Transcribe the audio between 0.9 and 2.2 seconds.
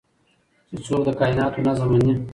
د کائنات نظم مني